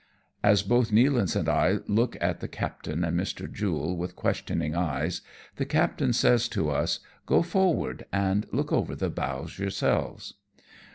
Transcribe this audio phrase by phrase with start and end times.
[0.43, 3.45] As both Nealance and I look at the captain and Mr.
[3.51, 5.21] Jule with questioning eyes,
[5.57, 10.33] the captain says to us, '^ Go forward, and look over the bows yourselves."